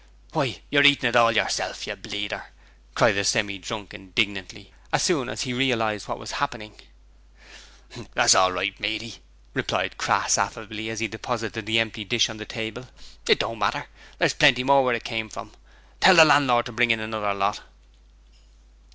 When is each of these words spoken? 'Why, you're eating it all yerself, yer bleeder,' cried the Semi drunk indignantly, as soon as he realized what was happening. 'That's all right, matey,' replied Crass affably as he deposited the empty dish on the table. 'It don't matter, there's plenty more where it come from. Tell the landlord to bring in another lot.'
'Why, 0.33 0.63
you're 0.71 0.81
eating 0.83 1.09
it 1.09 1.15
all 1.15 1.31
yerself, 1.31 1.85
yer 1.85 1.95
bleeder,' 1.95 2.47
cried 2.95 3.11
the 3.11 3.23
Semi 3.23 3.59
drunk 3.59 3.93
indignantly, 3.93 4.73
as 4.91 5.03
soon 5.03 5.29
as 5.29 5.43
he 5.43 5.53
realized 5.53 6.07
what 6.07 6.17
was 6.17 6.31
happening. 6.31 6.73
'That's 8.15 8.33
all 8.33 8.51
right, 8.51 8.73
matey,' 8.79 9.19
replied 9.53 9.99
Crass 9.99 10.39
affably 10.39 10.89
as 10.89 11.01
he 11.01 11.07
deposited 11.07 11.67
the 11.67 11.77
empty 11.79 12.03
dish 12.03 12.29
on 12.31 12.37
the 12.37 12.45
table. 12.45 12.87
'It 13.27 13.37
don't 13.37 13.59
matter, 13.59 13.89
there's 14.17 14.33
plenty 14.33 14.63
more 14.63 14.83
where 14.83 14.95
it 14.95 15.05
come 15.05 15.29
from. 15.29 15.51
Tell 15.99 16.15
the 16.15 16.25
landlord 16.25 16.65
to 16.65 16.71
bring 16.71 16.89
in 16.89 16.99
another 16.99 17.35
lot.' 17.35 17.61